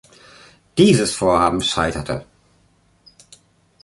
Dieses 0.79 1.13
Vorhaben 1.13 1.61
scheiterte. 1.61 2.25